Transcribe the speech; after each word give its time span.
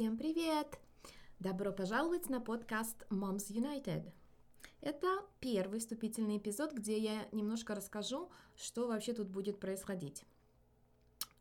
Всем 0.00 0.16
привет! 0.16 0.80
Добро 1.40 1.72
пожаловать 1.72 2.30
на 2.30 2.40
подкаст 2.40 3.04
Moms 3.10 3.50
United. 3.50 4.10
Это 4.80 5.26
первый 5.40 5.78
вступительный 5.78 6.38
эпизод, 6.38 6.72
где 6.72 6.98
я 6.98 7.28
немножко 7.32 7.74
расскажу, 7.74 8.30
что 8.56 8.88
вообще 8.88 9.12
тут 9.12 9.28
будет 9.28 9.60
происходить. 9.60 10.24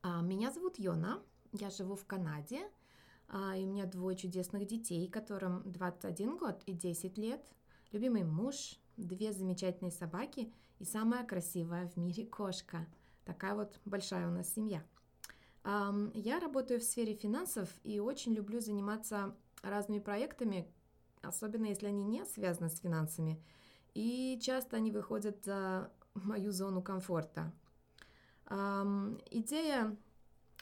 А, 0.01 0.21
меня 0.21 0.51
зовут 0.51 0.77
Йона, 0.77 1.23
я 1.53 1.69
живу 1.69 1.95
в 1.95 2.03
Канаде, 2.03 2.69
а, 3.29 3.55
и 3.55 3.63
у 3.63 3.67
меня 3.67 3.85
двое 3.85 4.17
чудесных 4.17 4.67
детей, 4.67 5.07
которым 5.07 5.63
21 5.63 6.35
год 6.35 6.61
и 6.65 6.73
10 6.73 7.17
лет, 7.17 7.41
любимый 7.93 8.25
муж, 8.25 8.77
две 8.97 9.31
замечательные 9.31 9.93
собаки 9.93 10.53
и 10.79 10.83
самая 10.83 11.25
красивая 11.25 11.87
в 11.87 11.95
мире 11.95 12.25
кошка. 12.25 12.85
Такая 13.23 13.55
вот 13.55 13.79
большая 13.85 14.27
у 14.27 14.31
нас 14.31 14.53
семья– 14.53 14.83
я 15.63 16.39
работаю 16.39 16.79
в 16.79 16.83
сфере 16.83 17.13
финансов 17.13 17.69
и 17.83 17.99
очень 17.99 18.33
люблю 18.33 18.59
заниматься 18.59 19.35
разными 19.61 19.99
проектами, 19.99 20.71
особенно 21.21 21.65
если 21.65 21.87
они 21.87 22.03
не 22.03 22.25
связаны 22.25 22.69
с 22.69 22.79
финансами. 22.79 23.43
И 23.93 24.39
часто 24.41 24.77
они 24.77 24.91
выходят 24.91 25.43
за 25.43 25.91
мою 26.13 26.51
зону 26.51 26.81
комфорта. 26.81 27.51
Идея 28.49 29.97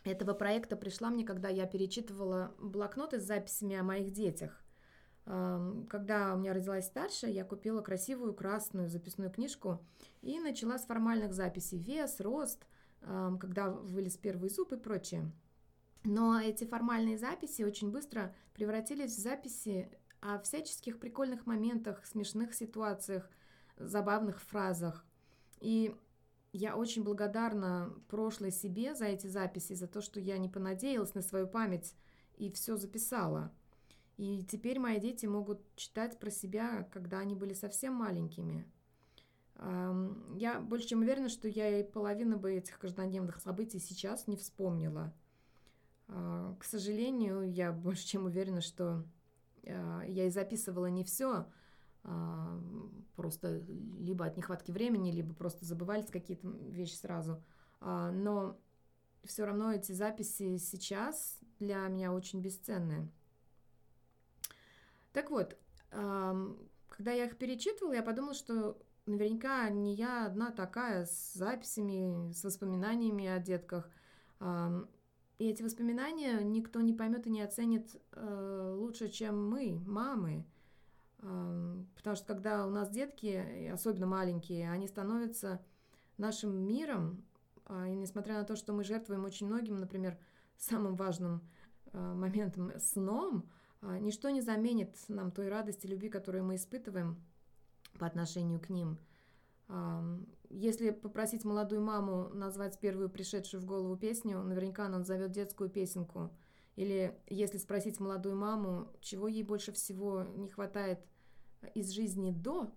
этого 0.03 0.33
проекта 0.33 0.75
пришла 0.75 1.09
мне, 1.09 1.23
когда 1.23 1.49
я 1.49 1.67
перечитывала 1.67 2.55
блокноты 2.59 3.19
с 3.19 3.25
записями 3.25 3.75
о 3.75 3.83
моих 3.83 4.11
детях. 4.11 4.63
Когда 5.25 6.33
у 6.33 6.37
меня 6.37 6.53
родилась 6.53 6.85
старшая, 6.85 7.31
я 7.31 7.43
купила 7.43 7.81
красивую 7.81 8.33
красную 8.33 8.89
записную 8.89 9.29
книжку 9.29 9.85
и 10.21 10.39
начала 10.39 10.77
с 10.79 10.85
формальных 10.85 11.33
записей 11.33 11.77
вес, 11.77 12.19
рост– 12.19 12.65
когда 13.01 13.69
вылез 13.69 14.17
первый 14.17 14.49
зуб 14.49 14.73
и 14.73 14.77
прочее. 14.77 15.31
Но 16.03 16.39
эти 16.39 16.63
формальные 16.63 17.17
записи 17.17 17.63
очень 17.63 17.91
быстро 17.91 18.33
превратились 18.53 19.15
в 19.15 19.19
записи 19.19 19.89
о 20.21 20.39
всяческих 20.39 20.99
прикольных 20.99 21.45
моментах, 21.45 22.05
смешных 22.05 22.53
ситуациях, 22.53 23.29
забавных 23.77 24.41
фразах. 24.41 25.05
И 25.59 25.95
я 26.53 26.75
очень 26.75 27.03
благодарна 27.03 27.93
прошлой 28.07 28.51
себе 28.51 28.95
за 28.95 29.05
эти 29.05 29.27
записи, 29.27 29.73
за 29.73 29.87
то, 29.87 30.01
что 30.01 30.19
я 30.19 30.37
не 30.37 30.49
понадеялась 30.49 31.13
на 31.13 31.21
свою 31.21 31.47
память 31.47 31.95
и 32.37 32.49
все 32.51 32.77
записала. 32.77 33.51
И 34.17 34.43
теперь 34.43 34.79
мои 34.79 34.99
дети 34.99 35.25
могут 35.25 35.61
читать 35.75 36.19
про 36.19 36.31
себя, 36.31 36.83
когда 36.91 37.19
они 37.19 37.35
были 37.35 37.53
совсем 37.53 37.93
маленькими. 37.93 38.65
Я 39.59 40.59
больше 40.59 40.87
чем 40.87 40.99
уверена, 40.99 41.29
что 41.29 41.47
я 41.47 41.79
и 41.79 41.83
половину 41.83 42.37
бы 42.37 42.53
этих 42.53 42.77
каждодневных 42.77 43.39
событий 43.41 43.79
сейчас 43.79 44.27
не 44.27 44.35
вспомнила. 44.35 45.13
А, 46.09 46.55
к 46.59 46.63
сожалению, 46.63 47.51
я 47.51 47.71
больше 47.71 48.05
чем 48.05 48.25
уверена, 48.25 48.61
что 48.61 49.03
а, 49.65 50.03
я 50.03 50.27
и 50.27 50.29
записывала 50.29 50.87
не 50.87 51.03
все, 51.03 51.47
а, 52.03 52.61
просто 53.15 53.63
либо 53.99 54.25
от 54.25 54.37
нехватки 54.37 54.71
времени, 54.71 55.11
либо 55.11 55.33
просто 55.33 55.65
забывались 55.65 56.09
какие-то 56.09 56.47
вещи 56.47 56.93
сразу. 56.93 57.43
Но 57.79 58.59
все 59.23 59.45
равно 59.45 59.71
эти 59.71 59.91
записи 59.91 60.57
сейчас 60.57 61.39
для 61.59 61.87
меня 61.87 62.11
очень 62.11 62.41
бесценные. 62.41 63.07
Так 65.13 65.29
вот, 65.29 65.57
когда 65.89 67.11
я 67.11 67.25
их 67.25 67.37
перечитывала, 67.37 67.93
я 67.93 68.01
подумала, 68.01 68.33
что 68.33 68.81
наверняка 69.07 69.69
не 69.69 69.93
я 69.93 70.25
одна 70.25 70.51
такая 70.51 71.05
с 71.05 71.33
записями, 71.33 72.31
с 72.31 72.43
воспоминаниями 72.43 73.27
о 73.27 73.39
детках. 73.39 73.89
И 75.39 75.45
эти 75.45 75.61
воспоминания 75.61 76.41
никто 76.43 76.81
не 76.81 76.93
поймет 76.93 77.27
и 77.27 77.29
не 77.29 77.41
оценит 77.41 77.95
э, 78.13 78.73
лучше, 78.75 79.07
чем 79.07 79.49
мы, 79.49 79.79
мамы. 79.85 80.45
Потому 81.17 82.15
что 82.15 82.25
когда 82.25 82.65
у 82.65 82.69
нас 82.69 82.89
детки, 82.89 83.69
особенно 83.71 84.07
маленькие, 84.07 84.71
они 84.71 84.87
становятся 84.87 85.61
нашим 86.17 86.55
миром, 86.65 87.23
а, 87.65 87.87
и 87.87 87.95
несмотря 87.95 88.35
на 88.35 88.43
то, 88.43 88.55
что 88.55 88.73
мы 88.73 88.83
жертвуем 88.83 89.25
очень 89.25 89.47
многим, 89.47 89.77
например, 89.77 90.17
самым 90.57 90.95
важным 90.95 91.41
э, 91.91 92.13
моментом 92.13 92.71
сном, 92.79 93.49
а, 93.81 93.99
ничто 93.99 94.29
не 94.29 94.41
заменит 94.41 94.95
нам 95.07 95.31
той 95.31 95.49
радости, 95.49 95.85
любви, 95.85 96.09
которую 96.09 96.43
мы 96.45 96.55
испытываем 96.55 97.21
по 97.97 98.05
отношению 98.05 98.59
к 98.59 98.69
ним. 98.69 98.97
Если 100.49 100.91
попросить 100.91 101.43
молодую 101.43 101.81
маму 101.81 102.29
назвать 102.29 102.79
первую 102.79 103.09
пришедшую 103.09 103.61
в 103.61 103.65
голову 103.65 103.97
песню, 103.97 104.41
наверняка 104.41 104.85
она 104.85 104.99
назовет 104.99 105.31
детскую 105.31 105.69
песенку. 105.69 106.31
Или 106.77 107.19
если 107.27 107.57
спросить 107.57 107.99
молодую 107.99 108.35
маму, 108.35 108.87
чего 109.01 109.27
ей 109.27 109.43
больше 109.43 109.71
всего 109.73 110.23
не 110.35 110.47
хватает 110.47 110.99
из 111.73 111.89
жизни 111.89 112.31
до, 112.31 112.71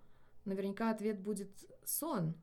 наверняка 0.45 0.91
ответ 0.91 1.21
будет 1.21 1.51
сон. 1.85 2.35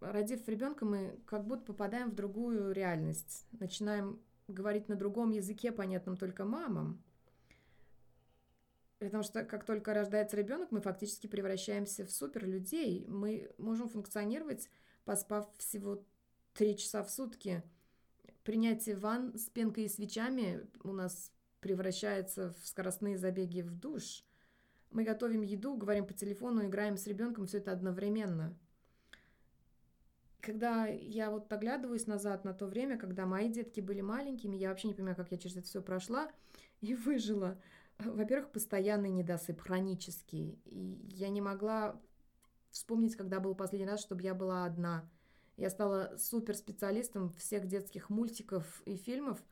Родив 0.00 0.48
ребенка, 0.48 0.84
мы 0.84 1.20
как 1.26 1.46
будто 1.46 1.64
попадаем 1.66 2.10
в 2.10 2.14
другую 2.14 2.72
реальность, 2.72 3.46
начинаем 3.52 4.18
говорить 4.48 4.88
на 4.88 4.96
другом 4.96 5.30
языке, 5.30 5.72
понятном 5.72 6.16
только 6.16 6.44
мамам. 6.44 7.02
Потому 8.98 9.22
что 9.22 9.44
как 9.44 9.64
только 9.64 9.94
рождается 9.94 10.36
ребенок, 10.36 10.72
мы 10.72 10.80
фактически 10.80 11.28
превращаемся 11.28 12.04
в 12.04 12.10
суперлюдей. 12.10 13.04
Мы 13.06 13.50
можем 13.58 13.88
функционировать, 13.88 14.68
поспав 15.04 15.48
всего 15.56 16.04
три 16.52 16.76
часа 16.76 17.04
в 17.04 17.10
сутки. 17.10 17.62
Принятие 18.42 18.96
ванн 18.96 19.38
с 19.38 19.48
пенкой 19.50 19.84
и 19.84 19.88
свечами 19.88 20.66
у 20.82 20.92
нас 20.92 21.30
превращается 21.60 22.52
в 22.60 22.66
скоростные 22.66 23.16
забеги 23.16 23.60
в 23.60 23.70
душ. 23.70 24.24
Мы 24.90 25.04
готовим 25.04 25.42
еду, 25.42 25.76
говорим 25.76 26.06
по 26.06 26.14
телефону, 26.14 26.66
играем 26.66 26.96
с 26.96 27.06
ребенком, 27.06 27.46
все 27.46 27.58
это 27.58 27.72
одновременно. 27.72 28.56
Когда 30.40 30.86
я 30.86 31.30
вот 31.30 31.52
оглядываюсь 31.52 32.06
назад 32.06 32.44
на 32.44 32.54
то 32.54 32.66
время, 32.66 32.96
когда 32.96 33.26
мои 33.26 33.48
детки 33.48 33.80
были 33.80 34.00
маленькими, 34.00 34.56
я 34.56 34.70
вообще 34.70 34.88
не 34.88 34.94
понимаю, 34.94 35.16
как 35.16 35.30
я 35.30 35.36
через 35.36 35.56
это 35.56 35.66
все 35.66 35.82
прошла 35.82 36.30
и 36.80 36.94
выжила. 36.94 37.60
Во-первых, 37.98 38.52
постоянный 38.52 39.10
недосып, 39.10 39.60
хронический. 39.60 40.60
И 40.64 41.00
я 41.10 41.28
не 41.30 41.40
могла 41.40 42.00
вспомнить, 42.70 43.16
когда 43.16 43.40
был 43.40 43.56
последний 43.56 43.88
раз, 43.88 44.00
чтобы 44.00 44.22
я 44.22 44.34
была 44.34 44.64
одна. 44.64 45.08
Я 45.56 45.68
стала 45.68 46.16
суперспециалистом 46.16 47.32
всех 47.32 47.66
детских 47.66 48.08
мультиков 48.08 48.82
и 48.84 48.96
фильмов, 48.96 49.42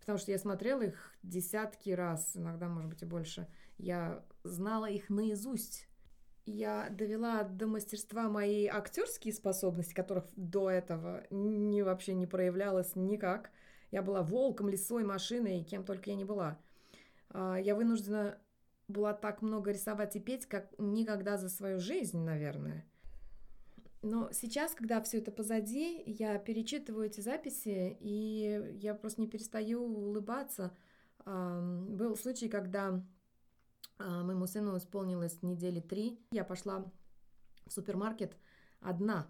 потому 0.00 0.18
что 0.18 0.32
я 0.32 0.38
смотрела 0.38 0.82
их 0.82 1.14
десятки 1.22 1.90
раз, 1.90 2.32
иногда, 2.34 2.68
может 2.68 2.90
быть, 2.90 3.02
и 3.02 3.06
больше. 3.06 3.46
Я 3.78 4.24
знала 4.42 4.86
их 4.86 5.08
наизусть. 5.08 5.86
Я 6.46 6.88
довела 6.90 7.44
до 7.44 7.68
мастерства 7.68 8.28
мои 8.28 8.66
актерские 8.66 9.32
способности, 9.32 9.94
которых 9.94 10.24
до 10.34 10.68
этого 10.68 11.24
не, 11.30 11.82
вообще 11.84 12.14
не 12.14 12.26
проявлялось 12.26 12.96
никак. 12.96 13.52
Я 13.92 14.02
была 14.02 14.22
волком, 14.22 14.68
лисой, 14.68 15.04
машиной, 15.04 15.62
кем 15.62 15.84
только 15.84 16.10
я 16.10 16.16
не 16.16 16.24
была– 16.24 16.58
я 17.32 17.74
вынуждена 17.74 18.38
была 18.88 19.14
так 19.14 19.42
много 19.42 19.72
рисовать 19.72 20.16
и 20.16 20.20
петь, 20.20 20.46
как 20.46 20.74
никогда 20.78 21.38
за 21.38 21.48
свою 21.48 21.80
жизнь, 21.80 22.18
наверное. 22.18 22.84
Но 24.02 24.30
сейчас, 24.32 24.74
когда 24.74 25.00
все 25.00 25.18
это 25.18 25.32
позади, 25.32 26.02
я 26.04 26.38
перечитываю 26.38 27.06
эти 27.06 27.20
записи, 27.22 27.96
и 28.00 28.72
я 28.74 28.94
просто 28.94 29.22
не 29.22 29.26
перестаю 29.26 29.82
улыбаться. 29.82 30.76
Был 31.24 32.14
случай, 32.16 32.50
когда 32.50 33.02
а, 33.98 34.22
моему 34.22 34.46
сыну 34.46 34.76
исполнилось 34.76 35.42
недели 35.42 35.80
три. 35.80 36.20
Я 36.32 36.44
пошла 36.44 36.84
в 37.66 37.72
супермаркет 37.72 38.36
одна. 38.80 39.26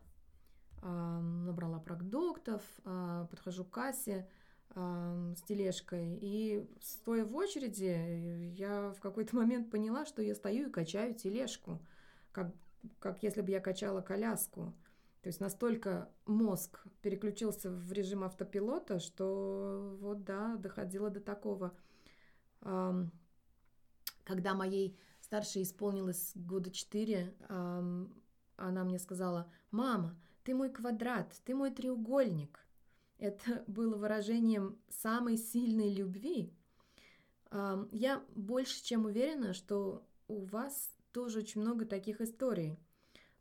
Набрала 0.82 1.78
продуктов, 1.78 2.62
а, 2.84 3.26
подхожу 3.26 3.64
к 3.64 3.70
кассе, 3.70 4.28
с 4.74 5.42
тележкой. 5.42 6.18
И 6.20 6.68
стоя 6.80 7.24
в 7.24 7.36
очереди, 7.36 8.52
я 8.56 8.90
в 8.90 9.00
какой-то 9.00 9.36
момент 9.36 9.70
поняла, 9.70 10.04
что 10.04 10.20
я 10.20 10.34
стою 10.34 10.68
и 10.68 10.72
качаю 10.72 11.14
тележку, 11.14 11.80
как, 12.32 12.52
как 12.98 13.22
если 13.22 13.40
бы 13.40 13.50
я 13.50 13.60
качала 13.60 14.00
коляску. 14.00 14.74
То 15.22 15.28
есть 15.28 15.40
настолько 15.40 16.10
мозг 16.26 16.84
переключился 17.00 17.70
в 17.70 17.92
режим 17.92 18.24
автопилота, 18.24 18.98
что 18.98 19.96
вот 20.00 20.24
да, 20.24 20.56
доходило 20.56 21.08
до 21.08 21.20
такого. 21.20 21.74
Когда 24.24 24.54
моей 24.54 24.98
старшей 25.20 25.62
исполнилось 25.62 26.32
года 26.34 26.70
четыре, 26.70 27.34
она 27.48 28.84
мне 28.84 28.98
сказала, 28.98 29.50
«Мама, 29.70 30.18
ты 30.42 30.54
мой 30.54 30.68
квадрат, 30.70 31.32
ты 31.44 31.54
мой 31.54 31.70
треугольник». 31.70 32.63
Это 33.18 33.64
было 33.66 33.96
выражением 33.96 34.78
самой 34.88 35.36
сильной 35.36 35.92
любви. 35.92 36.52
Я 37.92 38.24
больше 38.34 38.82
чем 38.82 39.04
уверена, 39.04 39.52
что 39.54 40.04
у 40.26 40.44
вас 40.44 40.94
тоже 41.12 41.40
очень 41.40 41.60
много 41.60 41.84
таких 41.86 42.20
историй. 42.20 42.78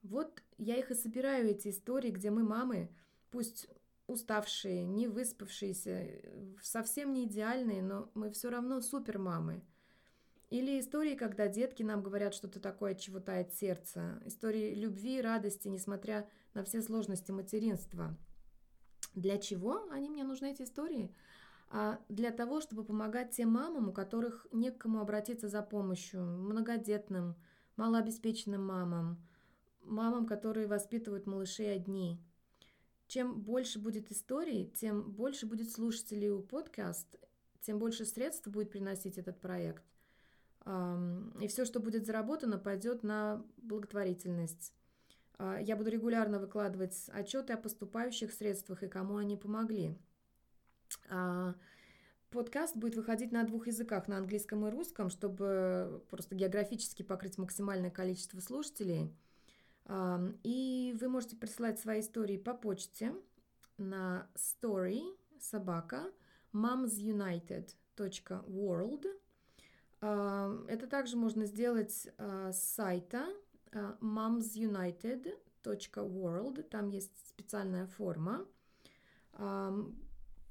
Вот 0.04 0.44
я 0.58 0.76
их 0.78 0.92
и 0.92 0.96
собираю, 0.96 1.50
эти 1.50 1.70
истории, 1.70 2.12
где 2.12 2.30
мы, 2.30 2.44
мамы, 2.44 2.90
пусть 3.32 3.68
уставшие, 4.06 4.86
не 4.86 5.08
выспавшиеся, 5.08 6.22
совсем 6.62 7.14
не 7.14 7.26
идеальные, 7.26 7.82
но 7.82 8.12
мы 8.14 8.30
все 8.32 8.50
равно 8.50 8.82
супер 8.82 9.18
мамы. 9.18 9.64
Или 10.50 10.80
истории, 10.80 11.16
когда 11.16 11.48
детки 11.48 11.82
нам 11.82 12.04
говорят 12.04 12.36
что-то 12.36 12.60
такое, 12.60 12.94
чего 12.94 13.20
тает 13.20 13.54
сердце. 13.54 14.22
Истории 14.26 14.76
любви 14.76 15.20
радости, 15.20 15.68
несмотря 15.68 16.30
на 16.54 16.64
все 16.64 16.82
сложности 16.82 17.32
материнства. 17.32 18.16
Для 19.16 19.38
чего 19.38 19.88
они 19.92 20.10
мне 20.10 20.24
нужны, 20.24 20.52
эти 20.52 20.64
истории? 20.64 21.14
А 21.70 22.00
для 22.10 22.32
того, 22.32 22.62
чтобы 22.62 22.84
помогать 22.84 23.32
тем 23.32 23.50
мамам, 23.52 23.90
у 23.90 23.94
которых 23.94 24.48
не 24.52 24.72
к 24.72 24.78
кому 24.78 25.00
обратиться 25.00 25.48
за 25.48 25.62
помощью, 25.64 26.24
многодетным, 26.24 27.36
малообеспеченным 27.78 28.64
мамам, 28.64 29.18
мамам, 29.82 30.26
которые 30.26 30.68
воспитывают 30.68 31.26
малышей 31.26 31.76
одни. 31.76 32.20
Чем 33.08 33.42
больше 33.42 33.80
будет 33.80 34.12
историй, 34.12 34.72
тем 34.76 35.12
больше 35.12 35.46
будет 35.46 35.72
слушателей 35.72 36.30
у 36.30 36.42
подкаст, 36.42 37.08
тем 37.62 37.80
больше 37.80 38.06
средств 38.06 38.48
будет 38.48 38.72
приносить 38.72 39.18
этот 39.18 39.40
проект. 39.40 39.84
И 40.66 41.48
все, 41.48 41.66
что 41.66 41.80
будет 41.80 42.06
заработано, 42.06 42.58
пойдет 42.58 43.04
на 43.04 43.46
благотворительность. 43.58 44.74
А, 45.38 45.60
я 45.60 45.76
буду 45.76 45.90
регулярно 45.90 46.40
выкладывать 46.40 47.10
отчеты 47.14 47.54
о 47.54 47.58
поступающих 47.58 48.32
средствах 48.34 48.84
и 48.84 48.88
кому 48.88 49.18
они 49.18 49.36
помогли. 49.38 49.98
А, 51.10 51.56
подкаст 52.30 52.76
будет 52.76 52.96
выходить 52.96 53.32
на 53.32 53.44
двух 53.44 53.68
языках, 53.68 54.08
на 54.08 54.18
английском 54.18 54.68
и 54.68 54.72
русском, 54.72 55.10
чтобы 55.10 56.04
просто 56.10 56.36
географически 56.36 57.04
покрыть 57.04 57.38
максимальное 57.38 57.92
количество 57.92 58.40
слушателей. 58.40 59.14
И 60.44 60.96
вы 60.98 61.10
можете 61.10 61.36
присылать 61.36 61.78
свои 61.78 62.00
истории 62.00 62.38
по 62.38 62.54
почте 62.54 63.14
на 63.78 64.30
story 64.36 65.02
собака 65.40 66.10
momsunited.world 66.54 69.06
это 70.68 70.88
также 70.90 71.16
можно 71.16 71.46
сделать 71.46 72.10
а, 72.18 72.52
с 72.52 72.62
сайта 72.62 73.26
а, 73.26 73.34
momsunited.world. 74.02 76.64
Там 76.64 76.90
есть 76.90 77.30
специальная 77.30 77.88
форма. 77.88 78.46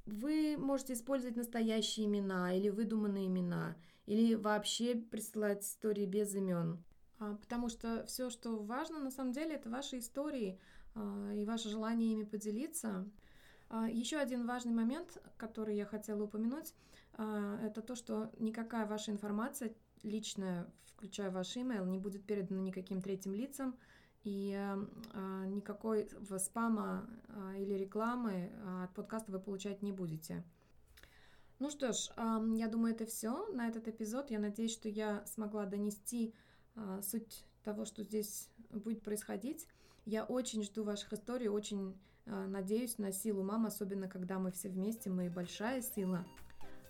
Вы 0.05 0.57
можете 0.59 0.95
использовать 0.95 1.37
настоящие 1.37 2.07
имена 2.07 2.53
или 2.57 2.71
выдуманные 2.71 3.29
имена, 3.29 3.77
или 4.07 4.35
вообще 4.35 4.97
присылать 4.97 5.63
истории 5.63 6.07
без 6.07 6.35
имен. 6.35 6.83
А, 7.21 7.37
потому 7.37 7.69
что 7.69 8.05
все, 8.07 8.29
что 8.29 8.59
важно, 8.59 8.99
на 8.99 9.13
самом 9.13 9.31
деле, 9.33 9.55
это 9.55 9.71
ваши 9.71 9.99
истории 9.99 10.59
и 11.35 11.45
ваше 11.47 11.69
желание 11.69 12.15
ими 12.15 12.25
поделиться. 12.25 13.09
Еще 13.89 14.17
один 14.17 14.45
важный 14.45 14.73
момент, 14.73 15.23
который 15.37 15.77
я 15.77 15.87
хотела 15.87 16.25
упомянуть– 16.25 16.75
а, 17.15 17.59
это 17.63 17.83
то, 17.83 17.95
что 17.95 18.31
никакая 18.39 18.87
ваша 18.87 19.11
информация 19.11 19.75
личная, 20.03 20.71
включая 20.97 21.31
ваш 21.31 21.57
email, 21.57 21.87
не 21.87 21.99
будет 21.99 22.25
передана 22.25 22.61
никаким 22.61 23.03
третьим 23.03 23.35
лицам, 23.35 23.77
и 24.25 24.55
а, 24.55 25.47
никакой 25.47 26.09
спама 26.39 27.09
а, 27.29 27.57
или 27.57 27.75
рекламы 27.75 28.53
от 28.85 28.95
подкаста 28.95 29.33
вы 29.33 29.41
получать 29.41 29.83
не 29.83 29.93
будете. 29.93 30.45
Ну 31.59 31.71
что 31.71 31.93
ж, 31.93 32.11
я 32.57 32.67
думаю, 32.67 32.93
это 32.93 33.07
все 33.07 33.47
на 33.53 33.69
этот 33.69 33.87
эпизод. 33.87 34.33
Я 34.33 34.41
надеюсь, 34.41 34.73
что 34.73 34.89
я 34.89 35.25
смогла 35.27 35.65
донести 35.65 36.35
суть 37.03 37.45
того, 37.63 37.85
что 37.85 38.03
здесь 38.03 38.49
будет 38.71 39.03
происходить. 39.03 39.69
Я 40.05 40.25
очень 40.25 40.65
жду 40.65 40.83
ваших 40.83 41.13
историй, 41.13 41.47
очень 41.47 41.97
надеюсь 42.27 42.99
на 42.99 43.13
силу 43.13 43.45
мам, 43.45 43.67
особенно 43.67 44.09
когда 44.09 44.41
мы 44.41 44.51
все 44.51 44.71
вместе, 44.71 45.09
мы 45.09 45.31
большая 45.31 45.83
сила. 45.83 46.27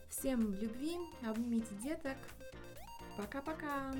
Всем 0.08 0.54
любви, 0.54 0.96
обнимите 1.22 1.74
деток. 1.82 2.16
Пока-пока! 3.16 3.92